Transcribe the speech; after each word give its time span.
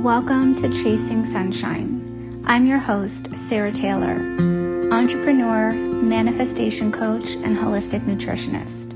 Welcome 0.00 0.54
to 0.54 0.70
Chasing 0.70 1.26
Sunshine. 1.26 2.42
I'm 2.46 2.64
your 2.64 2.78
host, 2.78 3.36
Sarah 3.36 3.70
Taylor, 3.70 4.14
entrepreneur, 4.90 5.72
manifestation 5.72 6.90
coach, 6.90 7.34
and 7.34 7.54
holistic 7.54 8.00
nutritionist. 8.06 8.94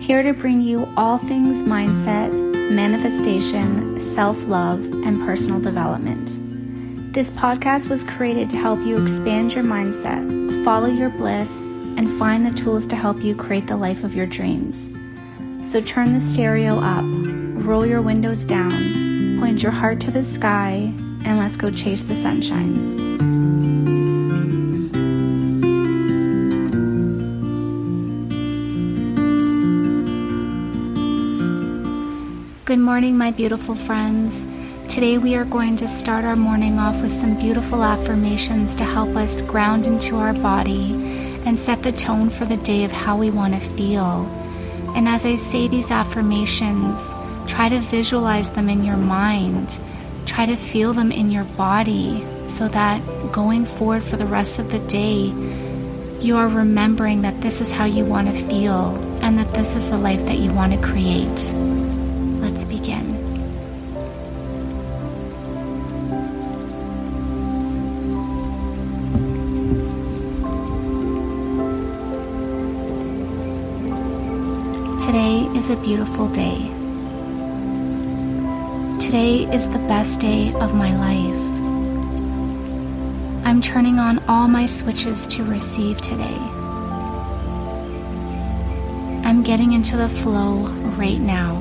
Here 0.00 0.22
to 0.22 0.32
bring 0.32 0.62
you 0.62 0.88
all 0.96 1.18
things 1.18 1.62
mindset, 1.62 2.32
manifestation, 2.72 4.00
self 4.00 4.42
love, 4.46 4.82
and 4.82 5.20
personal 5.26 5.60
development. 5.60 7.12
This 7.12 7.30
podcast 7.30 7.90
was 7.90 8.02
created 8.02 8.48
to 8.48 8.56
help 8.56 8.78
you 8.78 8.96
expand 8.96 9.52
your 9.52 9.64
mindset, 9.64 10.64
follow 10.64 10.88
your 10.88 11.10
bliss, 11.10 11.74
and 11.74 12.18
find 12.18 12.46
the 12.46 12.58
tools 12.58 12.86
to 12.86 12.96
help 12.96 13.22
you 13.22 13.36
create 13.36 13.66
the 13.66 13.76
life 13.76 14.04
of 14.04 14.14
your 14.14 14.26
dreams. 14.26 14.88
So 15.70 15.82
turn 15.82 16.14
the 16.14 16.20
stereo 16.20 16.80
up, 16.80 17.04
roll 17.62 17.84
your 17.84 18.00
windows 18.00 18.46
down, 18.46 19.09
Point 19.40 19.62
your 19.62 19.72
heart 19.72 20.00
to 20.02 20.10
the 20.10 20.22
sky 20.22 20.92
and 21.24 21.38
let's 21.38 21.56
go 21.56 21.70
chase 21.70 22.02
the 22.02 22.14
sunshine. 22.14 22.74
Good 32.66 32.78
morning, 32.78 33.16
my 33.16 33.30
beautiful 33.30 33.74
friends. 33.74 34.44
Today, 34.92 35.16
we 35.16 35.34
are 35.36 35.46
going 35.46 35.74
to 35.76 35.88
start 35.88 36.26
our 36.26 36.36
morning 36.36 36.78
off 36.78 37.00
with 37.00 37.10
some 37.10 37.38
beautiful 37.38 37.82
affirmations 37.82 38.74
to 38.74 38.84
help 38.84 39.16
us 39.16 39.40
ground 39.40 39.86
into 39.86 40.16
our 40.16 40.34
body 40.34 40.92
and 41.46 41.58
set 41.58 41.82
the 41.82 41.92
tone 41.92 42.28
for 42.28 42.44
the 42.44 42.58
day 42.58 42.84
of 42.84 42.92
how 42.92 43.16
we 43.16 43.30
want 43.30 43.54
to 43.54 43.60
feel. 43.60 44.26
And 44.94 45.08
as 45.08 45.24
I 45.24 45.36
say 45.36 45.66
these 45.66 45.90
affirmations, 45.90 47.14
Try 47.50 47.68
to 47.68 47.80
visualize 47.80 48.50
them 48.50 48.68
in 48.68 48.84
your 48.84 48.96
mind. 48.96 49.80
Try 50.24 50.46
to 50.46 50.54
feel 50.54 50.92
them 50.92 51.10
in 51.10 51.32
your 51.32 51.42
body 51.42 52.24
so 52.46 52.68
that 52.68 53.02
going 53.32 53.66
forward 53.66 54.04
for 54.04 54.16
the 54.16 54.24
rest 54.24 54.60
of 54.60 54.70
the 54.70 54.78
day, 54.78 55.34
you 56.20 56.36
are 56.36 56.46
remembering 56.46 57.22
that 57.22 57.40
this 57.40 57.60
is 57.60 57.72
how 57.72 57.86
you 57.86 58.04
want 58.04 58.28
to 58.28 58.44
feel 58.44 58.94
and 59.20 59.36
that 59.36 59.52
this 59.52 59.74
is 59.74 59.90
the 59.90 59.98
life 59.98 60.24
that 60.26 60.38
you 60.38 60.52
want 60.52 60.72
to 60.72 60.80
create. 60.80 61.52
Let's 62.40 62.64
begin. 62.64 63.18
Today 75.00 75.50
is 75.58 75.70
a 75.70 75.76
beautiful 75.76 76.28
day. 76.28 76.79
Today 79.10 79.52
is 79.52 79.66
the 79.66 79.80
best 79.88 80.20
day 80.20 80.54
of 80.54 80.72
my 80.72 80.94
life. 80.94 81.44
I'm 83.44 83.60
turning 83.60 83.98
on 83.98 84.22
all 84.28 84.46
my 84.46 84.66
switches 84.66 85.26
to 85.34 85.42
receive 85.42 86.00
today. 86.00 86.38
I'm 89.26 89.42
getting 89.42 89.72
into 89.72 89.96
the 89.96 90.08
flow 90.08 90.68
right 90.96 91.18
now. 91.18 91.56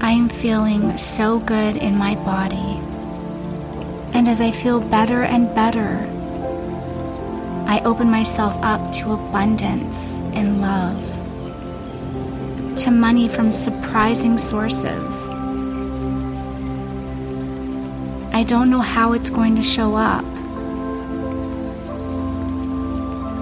I 0.00 0.10
am 0.10 0.28
feeling 0.28 0.96
so 0.96 1.38
good 1.38 1.76
in 1.76 1.96
my 1.96 2.16
body. 2.16 2.80
And 4.12 4.26
as 4.26 4.40
I 4.40 4.50
feel 4.50 4.80
better 4.80 5.22
and 5.22 5.54
better, 5.54 6.04
I 7.68 7.80
open 7.84 8.10
myself 8.10 8.56
up 8.60 8.90
to 8.94 9.12
abundance 9.12 10.14
and 10.34 10.60
love 10.60 11.15
to 12.76 12.90
money 12.90 13.26
from 13.26 13.50
surprising 13.50 14.36
sources. 14.36 15.28
I 18.34 18.44
don't 18.46 18.68
know 18.68 18.80
how 18.80 19.14
it's 19.14 19.30
going 19.30 19.56
to 19.56 19.62
show 19.62 19.94
up. 19.96 20.24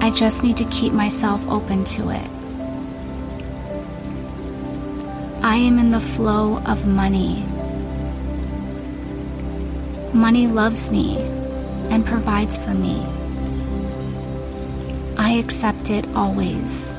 I 0.01 0.11
just 0.11 0.45
need 0.45 0.57
to 0.59 0.65
keep 0.67 0.93
myself 0.93 1.45
open 1.49 1.85
to 1.97 2.11
it. 2.11 2.31
I 5.43 5.57
am 5.57 5.79
in 5.81 5.91
the 5.91 6.01
flow 6.01 6.59
of 6.59 6.87
money. 6.87 7.45
Money 10.13 10.47
loves 10.47 10.93
me 10.93 11.19
and 11.91 12.07
provides 12.07 12.57
for 12.57 12.73
me. 12.73 13.05
I 15.19 15.33
accept 15.33 15.91
it 15.91 16.07
always. 16.15 16.95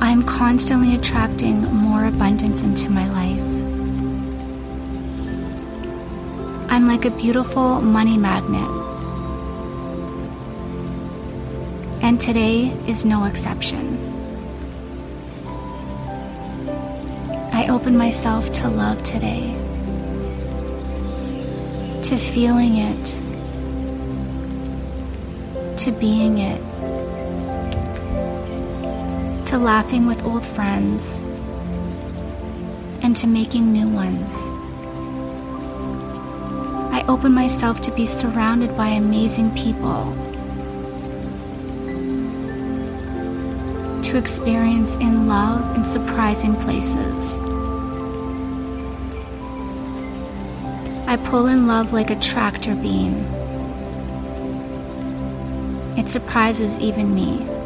I'm 0.00 0.22
constantly 0.22 0.94
attracting 0.94 1.62
more 1.74 2.04
abundance 2.04 2.62
into 2.62 2.88
my 2.88 3.08
life. 3.08 3.42
I'm 6.70 6.86
like 6.86 7.04
a 7.04 7.10
beautiful 7.10 7.80
money 7.80 8.16
magnet. 8.16 8.70
And 12.00 12.20
today 12.20 12.68
is 12.86 13.04
no 13.04 13.24
exception. 13.24 13.98
I 17.52 17.66
open 17.68 17.96
myself 17.96 18.52
to 18.52 18.68
love 18.68 19.02
today, 19.02 19.52
to 22.04 22.16
feeling 22.16 22.76
it, 22.76 23.06
to 25.78 25.90
being 25.90 26.38
it 26.38 26.67
to 29.48 29.56
laughing 29.56 30.06
with 30.06 30.22
old 30.24 30.44
friends, 30.44 31.22
and 33.00 33.16
to 33.16 33.26
making 33.26 33.72
new 33.72 33.88
ones. 33.88 34.50
I 36.92 37.02
open 37.08 37.32
myself 37.32 37.80
to 37.82 37.90
be 37.92 38.04
surrounded 38.04 38.76
by 38.76 38.88
amazing 38.88 39.54
people, 39.54 40.12
to 44.02 44.18
experience 44.18 44.96
in 44.96 45.26
love 45.26 45.76
in 45.76 45.82
surprising 45.82 46.54
places. 46.54 47.40
I 51.06 51.16
pull 51.24 51.46
in 51.46 51.66
love 51.66 51.94
like 51.94 52.10
a 52.10 52.20
tractor 52.20 52.74
beam. 52.74 53.14
It 55.96 56.10
surprises 56.10 56.78
even 56.80 57.14
me. 57.14 57.57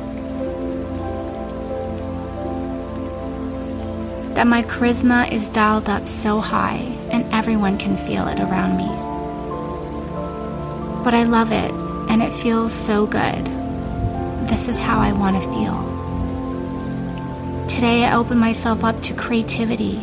That 4.34 4.46
my 4.46 4.62
charisma 4.62 5.30
is 5.30 5.48
dialed 5.50 5.88
up 5.88 6.08
so 6.08 6.40
high 6.40 6.78
and 7.10 7.30
everyone 7.34 7.76
can 7.76 7.96
feel 7.96 8.26
it 8.28 8.40
around 8.40 8.76
me. 8.78 8.88
But 11.04 11.12
I 11.14 11.24
love 11.24 11.52
it 11.52 11.70
and 12.10 12.22
it 12.22 12.32
feels 12.32 12.72
so 12.72 13.06
good. 13.06 13.44
This 14.48 14.68
is 14.68 14.80
how 14.80 15.00
I 15.00 15.12
want 15.12 15.42
to 15.42 15.48
feel. 15.50 15.92
Today 17.68 18.04
I 18.04 18.14
open 18.14 18.38
myself 18.38 18.84
up 18.84 19.02
to 19.02 19.14
creativity, 19.14 19.98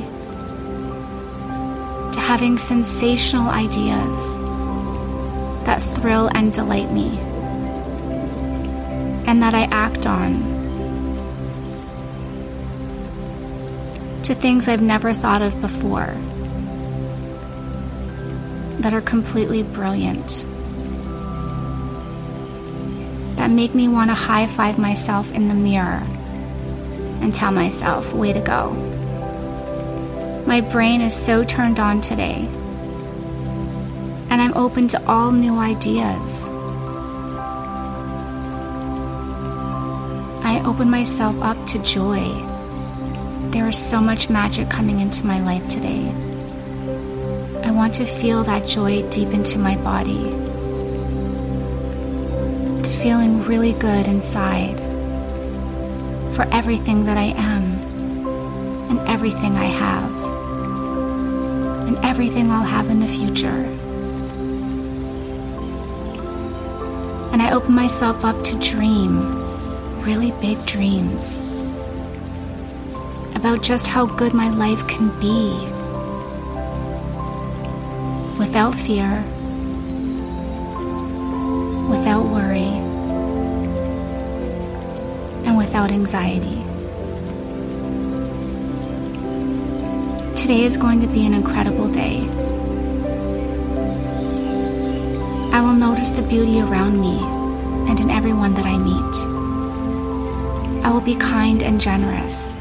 to 2.13 2.19
having 2.19 2.57
sensational 2.57 3.49
ideas 3.49 4.37
that 5.65 5.81
thrill 5.81 6.29
and 6.35 6.53
delight 6.53 6.91
me, 6.91 7.17
and 9.27 9.41
that 9.41 9.53
I 9.55 9.63
act 9.71 10.05
on 10.07 10.58
to 14.29 14.35
things 14.35 14.67
I've 14.67 14.79
never 14.79 15.11
thought 15.11 15.41
of 15.41 15.59
before 15.59 16.15
that 18.79 18.93
are 18.93 19.01
completely 19.01 19.63
brilliant, 19.63 20.45
that 23.37 23.49
make 23.49 23.73
me 23.73 23.87
want 23.87 24.11
to 24.11 24.13
high 24.13 24.45
five 24.45 24.77
myself 24.77 25.31
in 25.33 25.47
the 25.47 25.55
mirror 25.55 26.03
and 27.21 27.33
tell 27.33 27.51
myself, 27.51 28.13
way 28.13 28.31
to 28.31 28.39
go. 28.39 28.73
My 30.45 30.61
brain 30.61 31.01
is 31.01 31.15
so 31.15 31.43
turned 31.43 31.79
on 31.79 31.99
today, 31.99 32.47
and 34.29 34.39
I'm 34.39 34.53
open 34.53 34.87
to 34.89 35.03
all 35.07 35.31
new 35.31 35.57
ideas. 35.57 36.51
I 40.43 40.61
open 40.63 40.91
myself 40.91 41.35
up 41.41 41.65
to 41.69 41.79
joy 41.81 42.48
there 43.51 43.67
is 43.67 43.77
so 43.77 43.99
much 43.99 44.29
magic 44.29 44.69
coming 44.69 44.99
into 44.99 45.25
my 45.25 45.39
life 45.41 45.67
today. 45.67 46.07
I 47.63 47.71
want 47.71 47.95
to 47.95 48.05
feel 48.05 48.43
that 48.43 48.67
joy 48.67 49.01
deep 49.09 49.29
into 49.29 49.57
my 49.57 49.75
body, 49.77 50.23
to 52.83 52.89
feeling 53.01 53.43
really 53.43 53.73
good 53.73 54.07
inside 54.07 54.77
for 56.35 56.43
everything 56.51 57.05
that 57.05 57.17
I 57.17 57.33
am 57.35 57.79
and 58.91 58.99
everything 59.09 59.55
I 59.55 59.65
have 59.65 60.15
and 61.87 61.97
everything 62.05 62.51
I'll 62.51 62.63
have 62.63 62.89
in 62.91 62.99
the 62.99 63.07
future. 63.07 63.65
And 67.31 67.41
I 67.41 67.51
open 67.51 67.73
myself 67.73 68.23
up 68.23 68.43
to 68.43 68.59
dream 68.59 70.03
really 70.03 70.31
big 70.39 70.63
dreams 70.67 71.41
about 73.39 73.61
just 73.61 73.87
how 73.87 74.05
good 74.05 74.33
my 74.33 74.49
life 74.49 74.85
can 74.89 75.07
be 75.17 75.47
without 78.37 78.75
fear, 78.75 79.23
without 81.89 82.25
worry, 82.25 82.73
and 85.47 85.57
without 85.57 85.89
anxiety. 85.89 86.57
Today 90.35 90.65
is 90.65 90.75
going 90.75 90.99
to 90.99 91.07
be 91.07 91.25
an 91.25 91.33
incredible 91.33 91.87
day. 91.87 92.27
I 95.55 95.61
will 95.61 95.75
notice 95.75 96.09
the 96.09 96.23
beauty 96.23 96.59
around 96.59 96.99
me 96.99 97.19
and 97.89 98.01
in 98.01 98.09
everyone 98.09 98.53
that 98.55 98.65
I 98.65 98.77
meet. 98.77 99.15
I 100.83 100.91
will 100.91 100.99
be 100.99 101.15
kind 101.15 101.63
and 101.63 101.79
generous. 101.79 102.59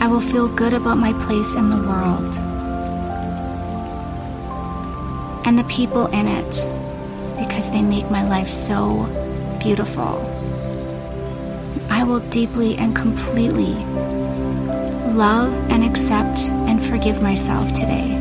I 0.00 0.06
will 0.06 0.22
feel 0.22 0.48
good 0.48 0.72
about 0.72 0.96
my 0.96 1.12
place 1.12 1.54
in 1.54 1.68
the 1.68 1.76
world 1.76 2.34
and 5.44 5.58
the 5.58 5.64
people 5.64 6.06
in 6.06 6.26
it 6.26 6.66
because 7.38 7.70
they 7.70 7.82
make 7.82 8.10
my 8.10 8.26
life 8.26 8.48
so 8.48 9.04
beautiful. 9.60 10.24
I 11.90 12.02
will 12.02 12.20
deeply 12.30 12.78
and 12.78 12.96
completely 12.96 13.74
love 15.12 15.52
and 15.70 15.84
accept 15.84 16.48
and 16.48 16.82
forgive 16.82 17.20
myself 17.20 17.74
today. 17.74 18.12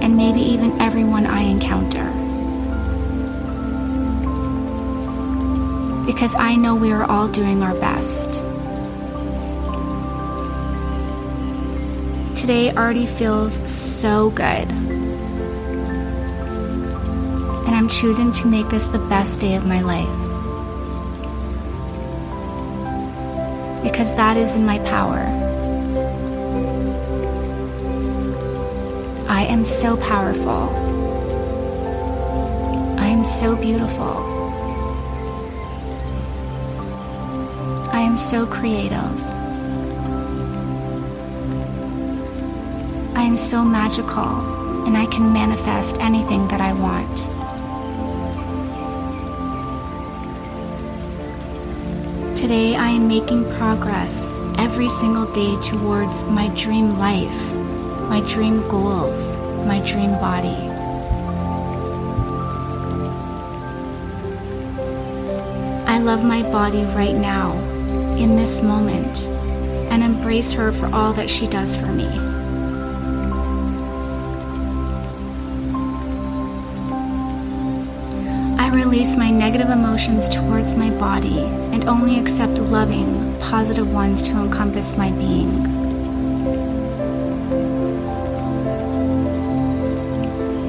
And 0.00 0.16
maybe 0.16 0.42
even 0.42 0.80
everyone 0.80 1.26
I 1.26 1.42
encounter. 1.42 2.04
Because 6.06 6.36
I 6.36 6.54
know 6.54 6.76
we 6.76 6.92
are 6.92 7.04
all 7.04 7.26
doing 7.26 7.64
our 7.64 7.74
best. 7.74 8.44
Today 12.48 12.72
already 12.72 13.04
feels 13.04 13.60
so 13.70 14.30
good. 14.30 14.70
And 17.60 17.74
I'm 17.76 17.90
choosing 17.90 18.32
to 18.32 18.46
make 18.46 18.70
this 18.70 18.86
the 18.86 18.98
best 18.98 19.38
day 19.38 19.54
of 19.54 19.66
my 19.66 19.82
life. 19.82 20.08
because 23.82 24.14
that 24.14 24.38
is 24.38 24.54
in 24.54 24.64
my 24.64 24.78
power. 24.78 25.20
I 29.28 29.42
am 29.42 29.62
so 29.66 29.98
powerful. 29.98 30.70
I 32.98 33.08
am 33.08 33.24
so 33.24 33.56
beautiful. 33.56 34.24
I 37.92 38.00
am 38.00 38.16
so 38.16 38.46
creative. 38.46 39.37
I 43.18 43.22
am 43.22 43.36
so 43.36 43.64
magical, 43.64 44.86
and 44.86 44.96
I 44.96 45.04
can 45.06 45.32
manifest 45.32 45.96
anything 45.98 46.46
that 46.46 46.60
I 46.60 46.72
want. 46.72 47.16
Today, 52.36 52.76
I 52.76 52.90
am 52.90 53.08
making 53.08 53.52
progress 53.56 54.32
every 54.56 54.88
single 54.88 55.26
day 55.32 55.60
towards 55.62 56.22
my 56.26 56.46
dream 56.54 56.90
life, 56.90 57.52
my 58.08 58.20
dream 58.28 58.58
goals, 58.68 59.36
my 59.66 59.80
dream 59.80 60.12
body. 60.12 60.54
I 65.92 65.98
love 65.98 66.22
my 66.22 66.44
body 66.52 66.84
right 66.94 67.16
now, 67.16 67.58
in 68.16 68.36
this 68.36 68.62
moment, 68.62 69.26
and 69.90 70.04
embrace 70.04 70.52
her 70.52 70.70
for 70.70 70.86
all 70.94 71.12
that 71.14 71.28
she 71.28 71.48
does 71.48 71.76
for 71.76 71.86
me. 71.86 72.27
I 78.68 78.70
release 78.70 79.16
my 79.16 79.30
negative 79.30 79.70
emotions 79.70 80.28
towards 80.28 80.74
my 80.74 80.90
body 80.90 81.38
and 81.72 81.88
only 81.88 82.20
accept 82.20 82.58
loving, 82.58 83.34
positive 83.40 83.90
ones 83.90 84.20
to 84.28 84.32
encompass 84.32 84.94
my 84.94 85.10
being. 85.12 85.64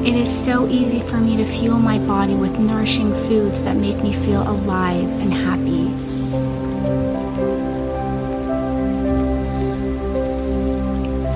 It 0.05 0.15
is 0.15 0.31
so 0.31 0.65
easy 0.69 1.01
for 1.01 1.17
me 1.17 1.35
to 1.35 1.43
fuel 1.43 1.77
my 1.77 1.99
body 1.99 2.35
with 2.35 2.57
nourishing 2.57 3.13
foods 3.13 3.61
that 3.63 3.75
make 3.75 4.01
me 4.01 4.13
feel 4.13 4.49
alive 4.49 5.09
and 5.19 5.33
happy. 5.33 5.89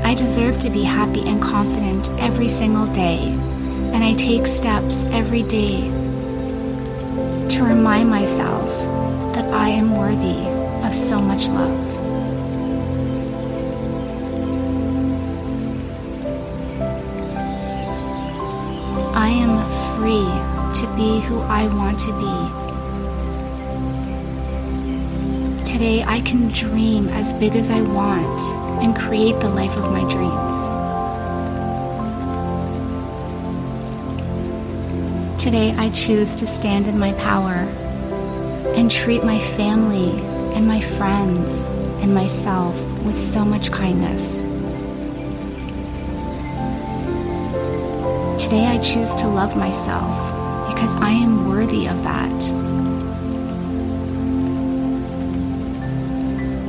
I 0.01 0.15
deserve 0.15 0.59
to 0.59 0.69
be 0.69 0.83
happy 0.83 1.27
and 1.27 1.41
confident 1.41 2.09
every 2.21 2.47
single 2.47 2.87
day, 2.87 3.19
and 3.91 4.01
I 4.01 4.13
take 4.13 4.47
steps 4.47 5.03
every 5.07 5.43
day 5.43 6.02
to 7.53 7.63
remind 7.63 8.09
myself 8.09 8.67
that 9.35 9.45
I 9.53 9.69
am 9.69 9.95
worthy 9.95 10.39
of 10.83 10.95
so 10.95 11.21
much 11.21 11.47
love. 11.49 11.85
I 19.15 19.29
am 19.29 19.69
free 19.93 20.25
to 20.81 20.95
be 20.95 21.19
who 21.27 21.41
I 21.41 21.67
want 21.67 21.99
to 21.99 22.11
be. 22.17 22.33
Today, 25.63 26.03
I 26.03 26.21
can 26.21 26.47
dream 26.47 27.07
as 27.09 27.33
big 27.33 27.55
as 27.55 27.69
I 27.69 27.81
want 27.81 28.41
and 28.81 28.95
create 28.95 29.39
the 29.41 29.49
life 29.49 29.77
of 29.77 29.91
my 29.91 30.03
dreams. 30.09 30.82
Today, 35.43 35.75
I 35.75 35.89
choose 35.89 36.35
to 36.35 36.47
stand 36.47 36.87
in 36.87 36.97
my 36.97 37.11
power 37.15 37.67
and 38.77 38.89
treat 38.89 39.25
my 39.25 39.39
family 39.39 40.11
and 40.55 40.65
my 40.65 40.79
friends 40.79 41.65
and 42.01 42.15
myself 42.15 42.81
with 43.03 43.17
so 43.17 43.43
much 43.43 43.69
kindness. 43.69 44.43
Today, 48.41 48.67
I 48.67 48.79
choose 48.81 49.13
to 49.15 49.27
love 49.27 49.57
myself 49.57 50.15
because 50.73 50.95
I 50.95 51.09
am 51.09 51.49
worthy 51.49 51.87
of 51.87 52.01
that. 52.03 52.41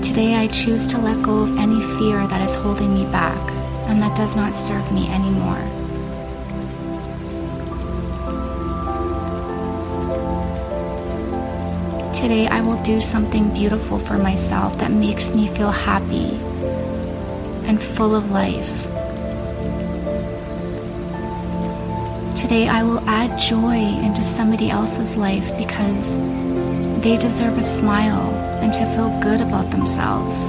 Today, 0.02 0.34
I 0.34 0.48
choose 0.48 0.84
to 0.86 0.98
let 0.98 1.22
go 1.22 1.42
of 1.42 1.56
any 1.58 1.80
fear 1.96 2.26
that 2.26 2.40
is 2.40 2.56
holding 2.56 2.92
me 2.92 3.04
back 3.04 3.38
and 3.86 4.00
that 4.00 4.16
does 4.16 4.34
not 4.34 4.52
serve 4.52 4.90
me 4.92 5.08
anymore. 5.10 5.83
Today, 12.24 12.46
I 12.46 12.62
will 12.62 12.82
do 12.82 13.02
something 13.02 13.52
beautiful 13.52 13.98
for 13.98 14.16
myself 14.16 14.78
that 14.78 14.90
makes 14.90 15.34
me 15.34 15.46
feel 15.46 15.70
happy 15.70 16.40
and 17.68 17.76
full 17.82 18.14
of 18.14 18.30
life. 18.30 18.84
Today, 22.34 22.66
I 22.66 22.82
will 22.82 23.06
add 23.06 23.38
joy 23.38 23.76
into 23.76 24.24
somebody 24.24 24.70
else's 24.70 25.16
life 25.16 25.54
because 25.58 26.16
they 27.02 27.18
deserve 27.18 27.58
a 27.58 27.62
smile 27.62 28.32
and 28.62 28.72
to 28.72 28.86
feel 28.86 29.10
good 29.20 29.42
about 29.42 29.70
themselves. 29.70 30.48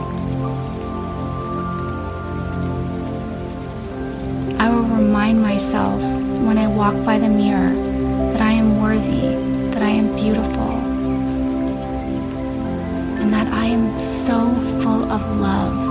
I 4.62 4.70
will 4.70 4.88
remind 4.96 5.41
myself 5.41 6.01
when 6.48 6.58
I 6.58 6.67
walk 6.67 6.96
by 7.03 7.20
the 7.20 7.27
mirror 7.27 7.75
that 8.32 8.41
I 8.41 8.53
am 8.53 8.79
worthy, 8.82 9.36
that 9.72 9.82
I 9.82 9.89
am 9.89 10.15
beautiful, 10.15 10.85
and 13.25 13.34
that 13.34 13.51
I 13.51 13.65
am 13.65 14.00
so 14.00 14.53
full 14.82 15.12
of 15.12 15.38
love. 15.38 15.82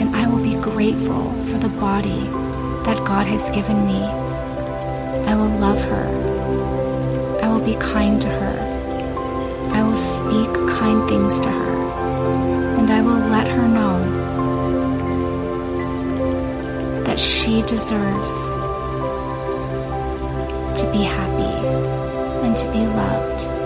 And 0.00 0.16
I 0.16 0.26
will 0.26 0.42
be 0.42 0.56
grateful 0.56 1.32
for 1.44 1.58
the 1.58 1.68
body 1.68 2.22
that 2.82 2.98
God 3.06 3.24
has 3.28 3.50
given 3.50 3.86
me. 3.86 4.02
I 5.30 5.36
will 5.36 5.54
love 5.60 5.80
her. 5.84 6.08
I 7.40 7.46
will 7.52 7.64
be 7.64 7.76
kind 7.76 8.20
to 8.22 8.28
her. 8.28 8.58
I 9.70 9.84
will 9.84 9.94
speak 9.94 10.52
kind 10.76 11.08
things 11.08 11.38
to 11.38 11.50
her. 11.52 11.74
And 12.76 12.90
I 12.90 13.00
will 13.00 13.22
let 13.30 13.46
her 13.46 13.68
know 13.68 13.94
that 17.04 17.20
she 17.20 17.62
deserves 17.62 18.34
to 20.80 20.90
be 20.90 21.04
happy 21.04 21.54
and 22.44 22.56
to 22.56 22.72
be 22.72 22.84
loved. 22.88 23.63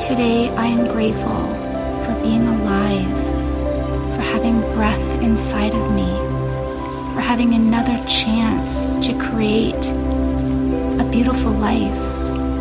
Today, 0.00 0.48
I 0.56 0.66
am 0.66 0.88
grateful 0.88 1.42
for 2.02 2.20
being 2.22 2.46
alive, 2.46 3.18
for 4.14 4.22
having 4.22 4.60
breath 4.74 5.22
inside 5.22 5.72
of 5.72 5.92
me, 5.94 6.10
for 7.14 7.20
having 7.20 7.54
another 7.54 7.96
chance 8.08 8.86
to 9.06 9.14
create 9.18 9.86
a 11.00 11.08
beautiful 11.12 11.52
life, 11.52 12.02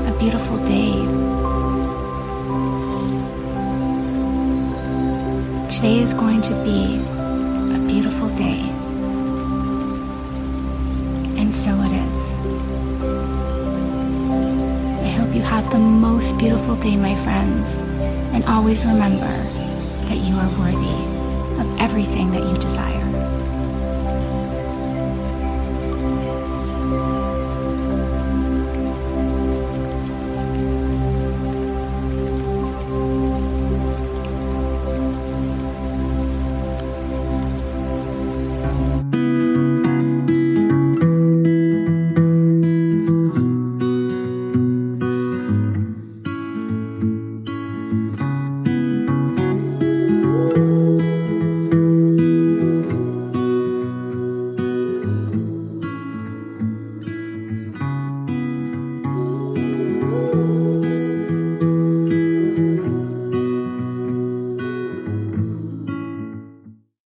a 0.07 0.15
beautiful 0.19 0.57
day. 0.65 0.93
Today 5.69 5.99
is 5.99 6.13
going 6.13 6.41
to 6.41 6.53
be 6.63 6.97
a 7.75 7.79
beautiful 7.87 8.29
day. 8.35 8.78
And 11.49 11.55
so 11.55 11.73
it 11.81 11.91
is. 11.91 12.37
I 15.01 15.09
hope 15.17 15.33
you 15.33 15.41
have 15.41 15.67
the 15.71 15.79
most 15.79 16.37
beautiful 16.37 16.75
day, 16.75 16.95
my 16.95 17.15
friends. 17.15 17.79
And 18.35 18.45
always 18.45 18.85
remember 18.85 19.35
that 20.05 20.17
you 20.17 20.35
are 20.35 20.49
worthy 20.59 20.93
of 21.59 21.79
everything 21.79 22.29
that 22.33 22.43
you 22.47 22.55
desire. 22.57 22.98